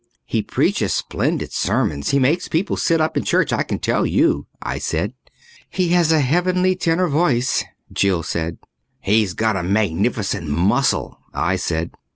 "He 0.25 0.41
preaches 0.41 0.93
splendid 0.93 1.53
sermons 1.53 2.09
he 2.09 2.17
makes 2.17 2.47
people 2.47 2.75
sit 2.75 2.99
up 2.99 3.15
in 3.15 3.23
church, 3.23 3.53
I 3.53 3.61
can 3.61 3.77
tell 3.77 4.03
you," 4.03 4.47
I 4.59 4.79
said. 4.79 5.13
"He 5.69 5.89
has 5.89 6.11
a 6.11 6.21
heavenly 6.21 6.75
tenor 6.75 7.07
voice," 7.07 7.63
Jill 7.93 8.23
said. 8.23 8.57
"He's 8.99 9.35
got 9.35 9.55
a 9.57 9.61
magnificent 9.61 10.47
muscle," 10.47 11.19
I 11.35 11.55
said. 11.55 11.91